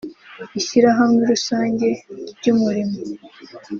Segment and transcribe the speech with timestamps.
[0.59, 1.87] Ishyirahamwe rusange
[2.37, 2.95] ry’umurimo